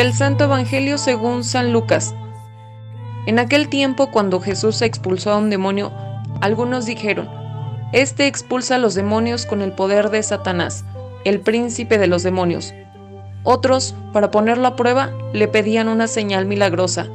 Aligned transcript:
Del 0.00 0.14
Santo 0.14 0.44
Evangelio 0.44 0.96
según 0.96 1.44
San 1.44 1.74
Lucas. 1.74 2.14
En 3.26 3.38
aquel 3.38 3.68
tiempo, 3.68 4.10
cuando 4.10 4.40
Jesús 4.40 4.80
expulsó 4.80 5.30
a 5.30 5.36
un 5.36 5.50
demonio, 5.50 5.92
algunos 6.40 6.86
dijeron, 6.86 7.28
Este 7.92 8.26
expulsa 8.26 8.76
a 8.76 8.78
los 8.78 8.94
demonios 8.94 9.44
con 9.44 9.60
el 9.60 9.72
poder 9.72 10.08
de 10.08 10.22
Satanás, 10.22 10.86
el 11.26 11.40
príncipe 11.40 11.98
de 11.98 12.06
los 12.06 12.22
demonios. 12.22 12.72
Otros, 13.42 13.94
para 14.14 14.30
ponerlo 14.30 14.68
a 14.68 14.74
prueba, 14.74 15.10
le 15.34 15.48
pedían 15.48 15.86
una 15.86 16.06
señal 16.06 16.46
milagrosa. 16.46 17.06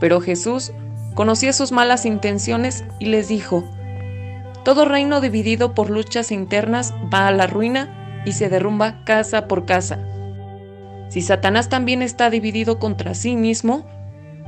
Pero 0.00 0.20
Jesús 0.20 0.72
conocía 1.14 1.52
sus 1.52 1.70
malas 1.70 2.06
intenciones 2.06 2.82
y 2.98 3.06
les 3.06 3.28
dijo, 3.28 3.62
Todo 4.64 4.84
reino 4.84 5.20
dividido 5.20 5.74
por 5.74 5.90
luchas 5.90 6.32
internas 6.32 6.92
va 7.14 7.28
a 7.28 7.30
la 7.30 7.46
ruina 7.46 8.22
y 8.26 8.32
se 8.32 8.48
derrumba 8.48 9.04
casa 9.04 9.46
por 9.46 9.64
casa. 9.64 10.00
Si 11.08 11.22
Satanás 11.22 11.68
también 11.68 12.02
está 12.02 12.30
dividido 12.30 12.78
contra 12.78 13.14
sí 13.14 13.36
mismo, 13.36 13.86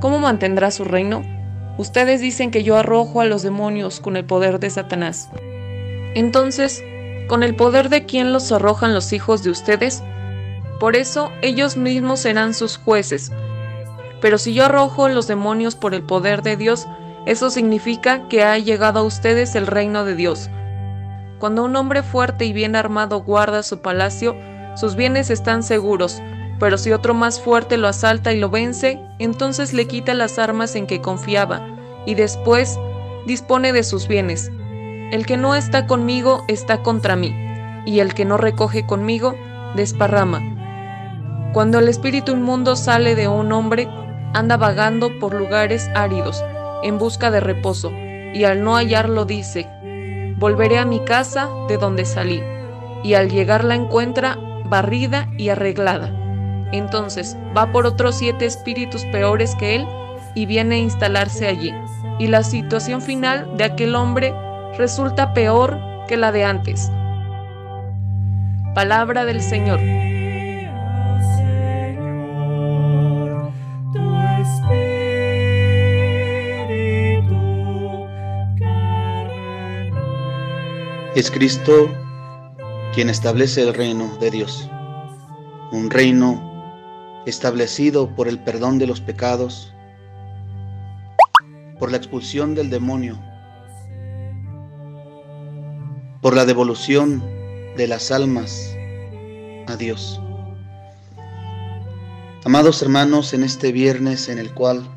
¿cómo 0.00 0.18
mantendrá 0.18 0.70
su 0.70 0.84
reino? 0.84 1.22
Ustedes 1.78 2.20
dicen 2.20 2.50
que 2.50 2.64
yo 2.64 2.76
arrojo 2.76 3.20
a 3.20 3.24
los 3.24 3.42
demonios 3.42 4.00
con 4.00 4.16
el 4.16 4.24
poder 4.24 4.58
de 4.58 4.70
Satanás. 4.70 5.28
Entonces, 6.14 6.82
¿con 7.28 7.42
el 7.42 7.54
poder 7.54 7.88
de 7.88 8.04
quién 8.04 8.32
los 8.32 8.50
arrojan 8.50 8.94
los 8.94 9.12
hijos 9.12 9.44
de 9.44 9.50
ustedes? 9.50 10.02
Por 10.80 10.96
eso 10.96 11.30
ellos 11.42 11.76
mismos 11.76 12.20
serán 12.20 12.54
sus 12.54 12.76
jueces. 12.76 13.30
Pero 14.20 14.38
si 14.38 14.54
yo 14.54 14.64
arrojo 14.64 15.08
los 15.08 15.28
demonios 15.28 15.76
por 15.76 15.94
el 15.94 16.02
poder 16.02 16.42
de 16.42 16.56
Dios, 16.56 16.86
eso 17.26 17.50
significa 17.50 18.26
que 18.28 18.42
ha 18.42 18.58
llegado 18.58 19.00
a 19.00 19.04
ustedes 19.04 19.54
el 19.54 19.66
reino 19.66 20.04
de 20.04 20.16
Dios. 20.16 20.50
Cuando 21.38 21.64
un 21.64 21.76
hombre 21.76 22.02
fuerte 22.02 22.44
y 22.44 22.52
bien 22.52 22.74
armado 22.74 23.22
guarda 23.22 23.62
su 23.62 23.80
palacio, 23.80 24.34
sus 24.74 24.96
bienes 24.96 25.30
están 25.30 25.62
seguros, 25.62 26.20
pero 26.58 26.76
si 26.76 26.92
otro 26.92 27.14
más 27.14 27.40
fuerte 27.40 27.76
lo 27.76 27.88
asalta 27.88 28.32
y 28.32 28.38
lo 28.38 28.50
vence, 28.50 29.00
entonces 29.18 29.72
le 29.72 29.86
quita 29.86 30.14
las 30.14 30.38
armas 30.38 30.74
en 30.74 30.86
que 30.86 31.00
confiaba, 31.00 31.66
y 32.04 32.14
después 32.14 32.78
dispone 33.26 33.72
de 33.72 33.84
sus 33.84 34.08
bienes. 34.08 34.50
El 35.12 35.24
que 35.24 35.36
no 35.36 35.54
está 35.54 35.86
conmigo 35.86 36.44
está 36.48 36.82
contra 36.82 37.16
mí, 37.16 37.34
y 37.86 38.00
el 38.00 38.14
que 38.14 38.24
no 38.24 38.36
recoge 38.36 38.86
conmigo 38.86 39.34
desparrama. 39.76 40.42
Cuando 41.52 41.78
el 41.78 41.88
espíritu 41.88 42.32
inmundo 42.32 42.76
sale 42.76 43.14
de 43.14 43.28
un 43.28 43.52
hombre, 43.52 43.88
anda 44.34 44.56
vagando 44.56 45.18
por 45.18 45.34
lugares 45.34 45.88
áridos, 45.94 46.44
en 46.82 46.98
busca 46.98 47.30
de 47.30 47.40
reposo, 47.40 47.92
y 48.34 48.44
al 48.44 48.62
no 48.62 48.74
hallarlo 48.74 49.24
dice, 49.24 49.68
volveré 50.36 50.78
a 50.78 50.84
mi 50.84 51.00
casa 51.00 51.48
de 51.68 51.78
donde 51.78 52.04
salí, 52.04 52.42
y 53.04 53.14
al 53.14 53.30
llegar 53.30 53.64
la 53.64 53.76
encuentra 53.76 54.36
barrida 54.64 55.28
y 55.38 55.48
arreglada 55.48 56.27
entonces 56.72 57.36
va 57.56 57.72
por 57.72 57.86
otros 57.86 58.16
siete 58.16 58.44
espíritus 58.44 59.04
peores 59.06 59.54
que 59.54 59.76
él 59.76 59.86
y 60.34 60.46
viene 60.46 60.76
a 60.76 60.78
instalarse 60.78 61.46
allí. 61.46 61.74
Y 62.18 62.26
la 62.26 62.42
situación 62.42 63.00
final 63.00 63.56
de 63.56 63.64
aquel 63.64 63.94
hombre 63.94 64.34
resulta 64.76 65.32
peor 65.32 65.78
que 66.06 66.16
la 66.16 66.32
de 66.32 66.44
antes. 66.44 66.90
Palabra 68.74 69.24
del 69.24 69.40
Señor. 69.40 69.80
Es 81.14 81.32
Cristo 81.32 81.90
quien 82.94 83.10
establece 83.10 83.62
el 83.62 83.74
reino 83.74 84.16
de 84.18 84.30
Dios, 84.30 84.70
un 85.72 85.90
reino 85.90 86.47
establecido 87.26 88.14
por 88.14 88.28
el 88.28 88.38
perdón 88.38 88.78
de 88.78 88.86
los 88.86 89.00
pecados, 89.00 89.74
por 91.78 91.90
la 91.90 91.96
expulsión 91.96 92.54
del 92.54 92.70
demonio, 92.70 93.18
por 96.20 96.34
la 96.34 96.44
devolución 96.44 97.22
de 97.76 97.86
las 97.86 98.10
almas 98.10 98.76
a 99.66 99.76
Dios. 99.76 100.20
Amados 102.44 102.82
hermanos, 102.82 103.34
en 103.34 103.42
este 103.42 103.72
viernes 103.72 104.28
en 104.28 104.38
el 104.38 104.52
cual 104.54 104.88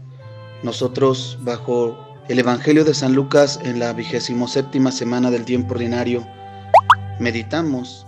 nosotros 0.64 1.38
bajo 1.42 1.98
el 2.30 2.40
Evangelio 2.40 2.86
de 2.86 2.94
San 2.94 3.14
Lucas 3.14 3.60
en 3.64 3.80
la 3.80 3.94
vigésimo 3.94 4.48
séptima 4.48 4.92
semana 4.92 5.32
del 5.32 5.44
tiempo 5.44 5.74
ordinario 5.74 6.26
meditamos 7.20 8.06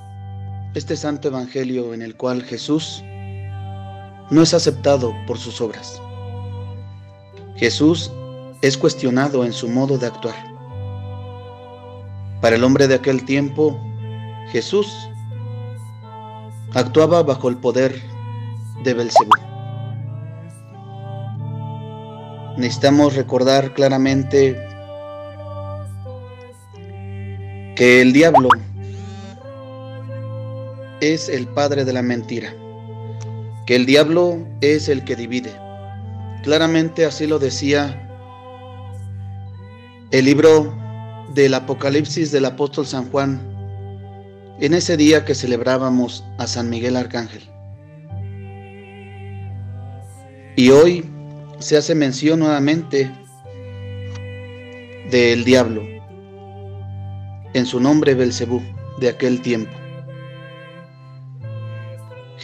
este 0.74 0.96
santo 0.96 1.28
Evangelio 1.28 1.94
en 1.94 2.02
el 2.02 2.16
cual 2.16 2.42
Jesús 2.42 3.04
no 4.34 4.42
es 4.42 4.54
aceptado 4.56 5.14
por 5.28 5.38
sus 5.38 5.62
obras. 5.62 6.02
Jesús 7.56 8.12
es 8.64 8.78
cuestionado 8.78 9.46
en 9.46 9.54
su 9.54 9.70
modo 9.70 10.00
de 10.00 10.08
actuar. 10.08 10.36
Para 12.42 12.56
el 12.56 12.64
hombre 12.64 12.88
de 12.88 12.96
aquel 12.96 13.24
tiempo, 13.26 13.80
Jesús 14.52 14.92
actuaba 16.74 17.22
bajo 17.22 17.48
el 17.48 17.58
poder 17.58 18.02
de 18.84 18.94
Belcebú. 18.96 19.32
Necesitamos 22.58 23.16
recordar 23.16 23.74
claramente 23.74 24.58
que 27.76 28.02
el 28.02 28.14
diablo 28.14 28.50
es 31.02 31.30
el 31.30 31.48
padre 31.48 31.86
de 31.86 31.94
la 31.94 32.02
mentira 32.02 32.54
que 33.66 33.76
el 33.76 33.86
diablo 33.86 34.46
es 34.62 34.90
el 34.90 35.04
que 35.04 35.16
divide. 35.16 35.54
Claramente 36.44 37.06
así 37.06 37.28
lo 37.28 37.40
decía 37.40 38.00
el 40.12 40.26
libro 40.26 40.78
del 41.34 41.54
Apocalipsis 41.54 42.32
del 42.32 42.46
apóstol 42.46 42.86
San 42.86 43.10
Juan 43.10 43.42
en 44.60 44.74
ese 44.74 44.98
día 44.98 45.26
que 45.26 45.34
celebrábamos 45.34 46.24
a 46.38 46.48
San 46.48 46.70
Miguel 46.70 46.96
Arcángel. 46.96 47.50
Y 50.56 50.70
hoy 50.70 51.10
se 51.60 51.78
hace 51.78 51.96
mención 51.96 52.40
nuevamente 52.40 53.12
del 55.10 55.44
diablo 55.44 55.82
en 57.54 57.66
su 57.66 57.80
nombre 57.80 58.14
Belcebú 58.14 58.62
de 59.00 59.10
aquel 59.10 59.42
tiempo. 59.42 59.83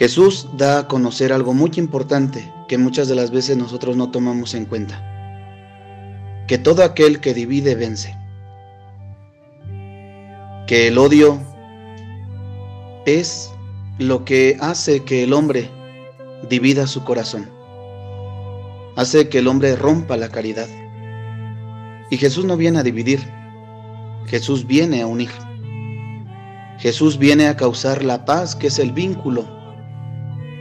Jesús 0.00 0.48
da 0.56 0.78
a 0.78 0.88
conocer 0.88 1.30
algo 1.30 1.52
muy 1.52 1.72
importante 1.76 2.50
que 2.68 2.78
muchas 2.78 3.06
de 3.06 3.14
las 3.14 3.30
veces 3.30 3.58
nosotros 3.58 3.98
no 3.98 4.10
tomamos 4.10 4.54
en 4.54 4.64
cuenta. 4.64 4.98
Que 6.48 6.56
todo 6.56 6.82
aquel 6.82 7.20
que 7.20 7.34
divide 7.34 7.74
vence. 7.74 8.16
Que 10.66 10.88
el 10.88 10.96
odio 10.96 11.38
es 13.04 13.52
lo 13.98 14.24
que 14.24 14.56
hace 14.62 15.04
que 15.04 15.24
el 15.24 15.34
hombre 15.34 15.68
divida 16.48 16.86
su 16.86 17.04
corazón. 17.04 17.50
Hace 18.96 19.28
que 19.28 19.40
el 19.40 19.48
hombre 19.48 19.76
rompa 19.76 20.16
la 20.16 20.30
caridad. 20.30 20.68
Y 22.08 22.16
Jesús 22.16 22.46
no 22.46 22.56
viene 22.56 22.78
a 22.78 22.82
dividir. 22.82 23.20
Jesús 24.28 24.66
viene 24.66 25.02
a 25.02 25.06
unir. 25.06 25.30
Jesús 26.78 27.18
viene 27.18 27.48
a 27.48 27.56
causar 27.58 28.02
la 28.02 28.24
paz, 28.24 28.56
que 28.56 28.68
es 28.68 28.78
el 28.78 28.92
vínculo 28.92 29.59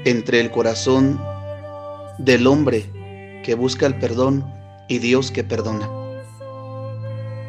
entre 0.05 0.39
el 0.39 0.51
corazón 0.51 1.19
del 2.17 2.47
hombre 2.47 3.41
que 3.43 3.55
busca 3.55 3.85
el 3.85 3.97
perdón 3.97 4.45
y 4.87 4.99
Dios 4.99 5.31
que 5.31 5.43
perdona. 5.43 5.89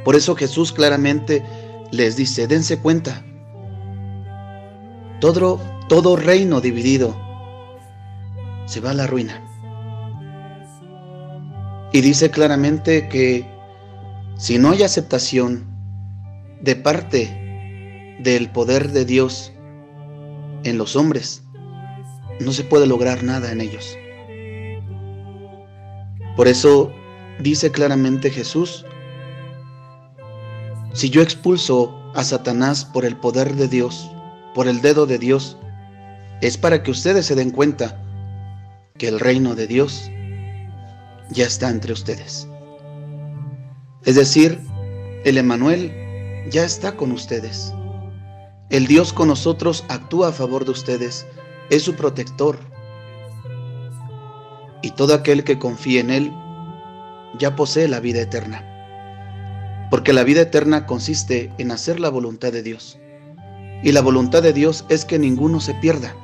Por 0.04 0.16
eso 0.16 0.34
Jesús 0.34 0.72
claramente 0.72 1.42
les 1.90 2.16
dice, 2.16 2.46
dense 2.46 2.78
cuenta, 2.78 3.24
todo, 5.20 5.60
todo 5.88 6.16
reino 6.16 6.60
dividido 6.60 7.16
se 8.66 8.80
va 8.80 8.90
a 8.90 8.94
la 8.94 9.06
ruina. 9.06 9.42
Y 11.92 12.00
dice 12.00 12.30
claramente 12.30 13.08
que 13.08 13.44
si 14.36 14.58
no 14.58 14.70
hay 14.70 14.84
aceptación 14.84 15.66
de 16.60 16.76
parte 16.76 18.16
del 18.20 18.50
poder 18.50 18.92
de 18.92 19.04
Dios 19.04 19.52
en 20.62 20.78
los 20.78 20.94
hombres, 20.94 21.42
no 22.40 22.52
se 22.52 22.64
puede 22.64 22.86
lograr 22.86 23.22
nada 23.22 23.52
en 23.52 23.60
ellos. 23.60 23.96
Por 26.36 26.48
eso 26.48 26.92
dice 27.38 27.70
claramente 27.70 28.30
Jesús, 28.30 28.84
si 30.92 31.10
yo 31.10 31.22
expulso 31.22 31.94
a 32.14 32.24
Satanás 32.24 32.84
por 32.84 33.04
el 33.04 33.16
poder 33.16 33.54
de 33.54 33.68
Dios, 33.68 34.10
por 34.54 34.66
el 34.66 34.80
dedo 34.80 35.06
de 35.06 35.18
Dios, 35.18 35.56
es 36.40 36.56
para 36.56 36.82
que 36.82 36.90
ustedes 36.90 37.26
se 37.26 37.34
den 37.34 37.50
cuenta 37.50 38.02
que 38.98 39.08
el 39.08 39.20
reino 39.20 39.54
de 39.54 39.66
Dios 39.66 40.10
ya 41.30 41.44
está 41.44 41.70
entre 41.70 41.92
ustedes. 41.92 42.48
Es 44.04 44.16
decir, 44.16 44.58
el 45.24 45.36
Emanuel 45.36 45.92
ya 46.50 46.64
está 46.64 46.96
con 46.96 47.12
ustedes. 47.12 47.72
El 48.70 48.86
Dios 48.86 49.12
con 49.12 49.28
nosotros 49.28 49.84
actúa 49.88 50.28
a 50.28 50.32
favor 50.32 50.64
de 50.64 50.70
ustedes 50.70 51.26
es 51.70 51.82
su 51.82 51.94
protector, 51.94 52.58
y 54.82 54.90
todo 54.92 55.14
aquel 55.14 55.44
que 55.44 55.58
confíe 55.58 56.00
en 56.00 56.10
Él 56.10 56.32
ya 57.38 57.54
posee 57.56 57.88
la 57.88 58.00
vida 58.00 58.20
eterna. 58.20 58.66
Porque 59.90 60.12
la 60.12 60.24
vida 60.24 60.42
eterna 60.42 60.86
consiste 60.86 61.52
en 61.58 61.70
hacer 61.70 62.00
la 62.00 62.08
voluntad 62.08 62.52
de 62.52 62.62
Dios. 62.62 62.98
Y 63.82 63.92
la 63.92 64.00
voluntad 64.00 64.42
de 64.42 64.52
Dios 64.52 64.84
es 64.88 65.04
que 65.04 65.18
ninguno 65.18 65.60
se 65.60 65.74
pierda. 65.74 66.14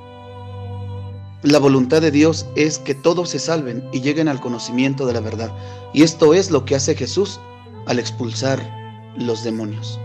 La 1.42 1.58
voluntad 1.58 2.00
de 2.00 2.10
Dios 2.10 2.46
es 2.56 2.78
que 2.78 2.94
todos 2.94 3.30
se 3.30 3.38
salven 3.38 3.88
y 3.92 4.00
lleguen 4.00 4.28
al 4.28 4.40
conocimiento 4.40 5.06
de 5.06 5.12
la 5.12 5.20
verdad. 5.20 5.52
Y 5.92 6.02
esto 6.02 6.34
es 6.34 6.50
lo 6.50 6.64
que 6.64 6.74
hace 6.74 6.94
Jesús 6.94 7.40
al 7.86 7.98
expulsar 7.98 8.60
los 9.16 9.44
demonios. 9.44 10.00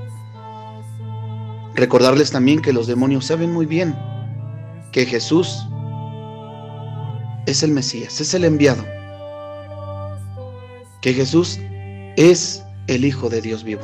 Recordarles 1.74 2.32
también 2.32 2.62
que 2.62 2.74
los 2.74 2.88
demonios 2.88 3.26
saben 3.26 3.52
muy 3.52 3.66
bien 3.66 3.96
que 4.92 5.06
Jesús 5.06 5.66
es 7.46 7.64
el 7.64 7.72
Mesías, 7.72 8.20
es 8.22 8.34
el 8.34 8.46
enviado. 8.46 8.84
Que 11.02 11.14
Jesús 11.14 11.60
es 12.18 12.64
el 12.88 13.06
Hijo 13.06 13.30
de 13.30 13.42
Dios 13.42 13.64
vivo. 13.64 13.82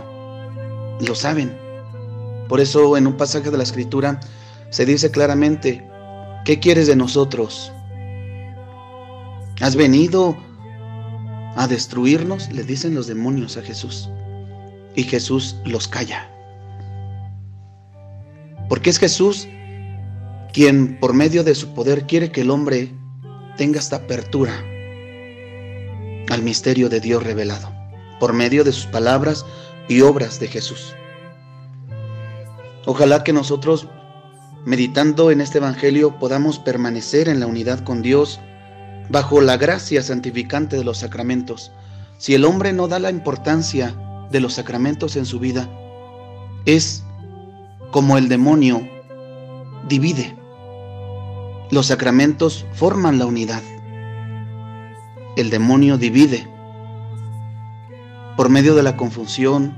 Lo 1.06 1.16
saben. 1.16 1.58
Por 2.48 2.60
eso 2.60 2.98
en 2.98 3.08
un 3.08 3.18
pasaje 3.18 3.50
de 3.50 3.58
la 3.58 3.64
Escritura 3.64 4.20
se 4.70 4.86
dice 4.86 5.12
claramente, 5.12 5.88
¿qué 6.46 6.60
quieres 6.60 6.88
de 6.88 6.96
nosotros? 6.96 7.72
¿Has 9.62 9.76
venido 9.76 10.38
a 11.56 11.68
destruirnos? 11.68 12.52
Le 12.52 12.64
dicen 12.64 12.94
los 12.94 13.08
demonios 13.08 13.58
a 13.58 13.64
Jesús. 13.64 14.10
Y 14.96 15.04
Jesús 15.04 15.56
los 15.66 15.88
calla. 15.88 16.30
Porque 18.70 18.90
es 18.90 19.00
Jesús 19.00 19.48
quien 20.58 20.98
por 21.00 21.14
medio 21.14 21.44
de 21.44 21.54
su 21.54 21.76
poder 21.76 22.08
quiere 22.08 22.32
que 22.32 22.42
el 22.42 22.50
hombre 22.50 22.92
tenga 23.58 23.78
esta 23.78 23.98
apertura 23.98 24.52
al 26.32 26.42
misterio 26.42 26.90
de 26.90 27.00
Dios 27.00 27.22
revelado, 27.22 27.72
por 28.20 28.34
medio 28.34 28.64
de 28.64 28.72
sus 28.72 28.88
palabras 28.88 29.46
y 29.88 30.02
obras 30.02 30.40
de 30.40 30.48
Jesús. 30.48 30.96
Ojalá 32.88 33.24
que 33.24 33.34
nosotros, 33.34 33.88
meditando 34.66 35.30
en 35.30 35.42
este 35.42 35.60
Evangelio, 35.60 36.18
podamos 36.18 36.58
permanecer 36.58 37.30
en 37.30 37.40
la 37.40 37.46
unidad 37.46 37.82
con 37.82 38.02
Dios 38.02 38.40
bajo 39.10 39.42
la 39.42 39.58
gracia 39.58 40.02
santificante 40.02 40.76
de 40.76 40.84
los 40.84 40.98
sacramentos. 40.98 41.72
Si 42.18 42.34
el 42.34 42.46
hombre 42.46 42.74
no 42.74 42.88
da 42.88 42.98
la 42.98 43.12
importancia 43.12 43.96
de 44.32 44.40
los 44.40 44.54
sacramentos 44.54 45.18
en 45.18 45.28
su 45.28 45.40
vida, 45.40 45.70
es 46.66 47.04
como 47.92 48.18
el 48.18 48.28
demonio 48.28 48.82
divide. 49.88 50.36
Los 51.70 51.88
sacramentos 51.88 52.66
forman 52.74 53.20
la 53.20 53.26
unidad. 53.26 53.62
El 55.36 55.50
demonio 55.50 55.98
divide 55.98 56.48
por 58.38 58.48
medio 58.50 58.74
de 58.74 58.84
la 58.84 58.96
confusión, 58.96 59.76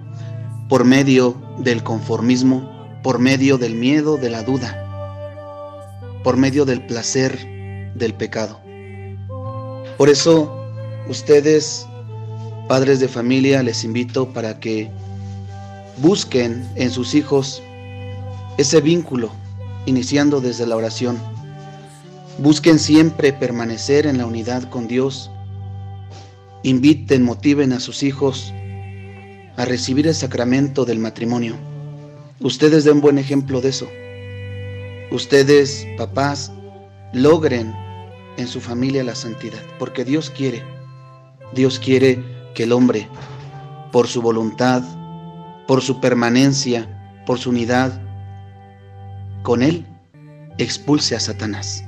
por 0.67 0.85
medio 0.85 1.35
del 1.57 1.81
conformismo, 1.83 2.69
por 3.01 3.17
medio 3.17 3.57
del 3.57 3.73
miedo, 3.73 4.17
de 4.17 4.29
la 4.29 4.43
duda, 4.43 4.85
por 6.23 6.37
medio 6.37 6.63
del 6.63 6.85
placer, 6.85 7.91
del 7.95 8.13
pecado. 8.13 8.59
Por 9.97 10.09
eso, 10.09 10.63
ustedes, 11.09 11.87
padres 12.67 12.99
de 12.99 13.07
familia, 13.07 13.63
les 13.63 13.83
invito 13.83 14.31
para 14.31 14.59
que 14.59 14.91
busquen 15.97 16.69
en 16.75 16.91
sus 16.91 17.15
hijos 17.15 17.63
ese 18.59 18.79
vínculo, 18.79 19.31
iniciando 19.87 20.39
desde 20.39 20.67
la 20.67 20.75
oración 20.75 21.38
Busquen 22.39 22.79
siempre 22.79 23.33
permanecer 23.33 24.07
en 24.07 24.17
la 24.17 24.25
unidad 24.25 24.63
con 24.69 24.87
Dios. 24.87 25.29
Inviten, 26.63 27.21
motiven 27.21 27.73
a 27.73 27.81
sus 27.81 28.01
hijos 28.01 28.53
a 29.57 29.65
recibir 29.65 30.07
el 30.07 30.15
sacramento 30.15 30.85
del 30.85 30.99
matrimonio. 30.99 31.57
Ustedes 32.39 32.85
den 32.85 33.01
buen 33.01 33.17
ejemplo 33.17 33.59
de 33.59 33.67
eso. 33.67 33.89
Ustedes, 35.11 35.85
papás, 35.97 36.53
logren 37.11 37.75
en 38.37 38.47
su 38.47 38.61
familia 38.61 39.03
la 39.03 39.15
santidad, 39.15 39.59
porque 39.77 40.05
Dios 40.05 40.29
quiere. 40.29 40.63
Dios 41.53 41.77
quiere 41.77 42.23
que 42.55 42.63
el 42.63 42.71
hombre, 42.71 43.09
por 43.91 44.07
su 44.07 44.21
voluntad, 44.21 44.81
por 45.67 45.81
su 45.81 45.99
permanencia, 45.99 46.87
por 47.25 47.37
su 47.37 47.49
unidad, 47.49 48.01
con 49.43 49.61
Él, 49.61 49.85
expulse 50.57 51.17
a 51.17 51.19
Satanás. 51.19 51.83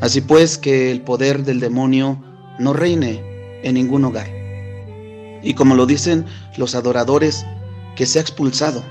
Así 0.00 0.20
pues, 0.20 0.58
que 0.58 0.90
el 0.90 1.02
poder 1.02 1.44
del 1.44 1.60
demonio 1.60 2.22
no 2.58 2.72
reine 2.72 3.22
en 3.62 3.74
ningún 3.74 4.04
hogar. 4.04 4.28
Y 5.42 5.54
como 5.54 5.74
lo 5.74 5.86
dicen 5.86 6.24
los 6.56 6.74
adoradores, 6.74 7.44
que 7.96 8.06
se 8.06 8.18
ha 8.18 8.22
expulsado 8.22 8.82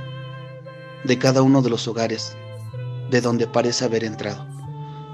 de 1.04 1.18
cada 1.18 1.42
uno 1.42 1.62
de 1.62 1.70
los 1.70 1.88
hogares 1.88 2.36
de 3.10 3.22
donde 3.22 3.48
parece 3.48 3.86
haber 3.86 4.04
entrado. 4.04 4.46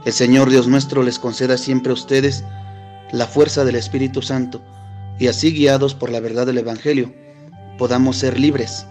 El 0.06 0.14
Señor 0.14 0.50
Dios 0.50 0.68
nuestro 0.68 1.02
les 1.04 1.20
conceda 1.20 1.58
siempre 1.58 1.92
a 1.92 1.94
ustedes 1.94 2.44
la 3.12 3.26
fuerza 3.26 3.64
del 3.64 3.76
Espíritu 3.76 4.22
Santo 4.22 4.62
y 5.18 5.28
así 5.28 5.52
guiados 5.52 5.96
por 5.96 6.10
la 6.12 6.20
verdad 6.20 6.46
del 6.46 6.58
Evangelio 6.58 7.14
podamos 7.78 8.18
ser 8.18 8.40
libres 8.40 8.86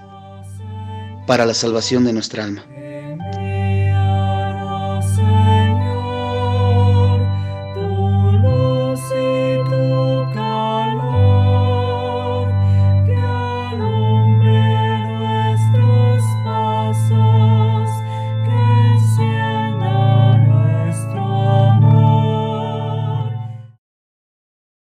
para 1.26 1.46
la 1.46 1.54
salvación 1.54 2.04
de 2.04 2.12
nuestra 2.12 2.44
alma. 2.44 2.64